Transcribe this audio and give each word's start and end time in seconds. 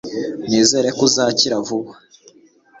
nizere 0.47 0.87
ko 0.97 1.01
uzakira 1.07 1.55
vuba 1.67 1.93